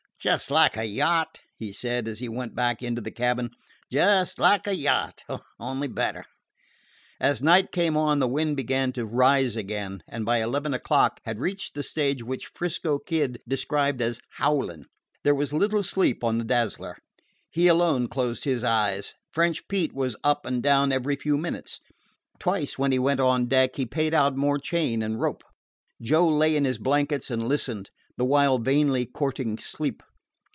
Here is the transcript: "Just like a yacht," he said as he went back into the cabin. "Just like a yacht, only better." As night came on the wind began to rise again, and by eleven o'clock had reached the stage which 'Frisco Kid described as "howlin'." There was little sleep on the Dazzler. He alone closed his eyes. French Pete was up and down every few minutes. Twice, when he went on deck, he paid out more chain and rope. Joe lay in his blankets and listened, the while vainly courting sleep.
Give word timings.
"Just 0.21 0.51
like 0.51 0.77
a 0.77 0.85
yacht," 0.85 1.39
he 1.57 1.71
said 1.71 2.07
as 2.07 2.19
he 2.19 2.29
went 2.29 2.53
back 2.53 2.83
into 2.83 3.01
the 3.01 3.09
cabin. 3.09 3.49
"Just 3.91 4.37
like 4.37 4.67
a 4.67 4.75
yacht, 4.75 5.23
only 5.59 5.87
better." 5.87 6.25
As 7.19 7.41
night 7.41 7.71
came 7.71 7.97
on 7.97 8.19
the 8.19 8.27
wind 8.27 8.55
began 8.55 8.91
to 8.93 9.03
rise 9.07 9.55
again, 9.55 10.03
and 10.07 10.23
by 10.23 10.37
eleven 10.43 10.75
o'clock 10.75 11.21
had 11.25 11.39
reached 11.39 11.73
the 11.73 11.81
stage 11.81 12.21
which 12.21 12.45
'Frisco 12.53 12.99
Kid 12.99 13.41
described 13.47 13.99
as 13.99 14.19
"howlin'." 14.33 14.85
There 15.23 15.33
was 15.33 15.53
little 15.53 15.81
sleep 15.81 16.23
on 16.23 16.37
the 16.37 16.43
Dazzler. 16.45 16.99
He 17.49 17.67
alone 17.67 18.07
closed 18.07 18.43
his 18.43 18.63
eyes. 18.63 19.15
French 19.31 19.67
Pete 19.67 19.91
was 19.95 20.15
up 20.23 20.45
and 20.45 20.61
down 20.61 20.91
every 20.91 21.15
few 21.15 21.35
minutes. 21.35 21.79
Twice, 22.37 22.77
when 22.77 22.91
he 22.91 22.99
went 22.99 23.19
on 23.19 23.47
deck, 23.47 23.71
he 23.75 23.87
paid 23.87 24.13
out 24.13 24.35
more 24.35 24.59
chain 24.59 25.01
and 25.01 25.19
rope. 25.19 25.43
Joe 25.99 26.29
lay 26.29 26.55
in 26.55 26.63
his 26.65 26.77
blankets 26.77 27.31
and 27.31 27.47
listened, 27.49 27.89
the 28.17 28.25
while 28.25 28.59
vainly 28.59 29.07
courting 29.07 29.57
sleep. 29.57 30.03